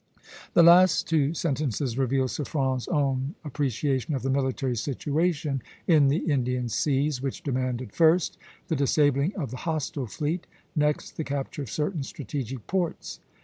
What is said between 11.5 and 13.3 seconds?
of certain strategic ports.